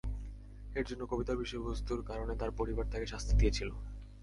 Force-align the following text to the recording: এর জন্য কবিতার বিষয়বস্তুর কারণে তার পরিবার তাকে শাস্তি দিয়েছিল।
এর 0.75 0.85
জন্য 0.85 1.01
কবিতার 1.11 1.37
বিষয়বস্তুর 1.37 1.99
কারণে 2.03 2.33
তার 2.35 2.51
পরিবার 2.51 2.85
তাকে 2.91 3.07
শাস্তি 3.07 3.33
দিয়েছিল। 3.35 3.69